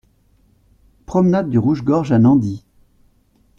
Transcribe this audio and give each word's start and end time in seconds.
Promenade 1.05 1.51
du 1.51 1.59
Rouge 1.59 1.83
Gorge 1.83 2.11
à 2.11 2.17
Nandy 2.17 2.65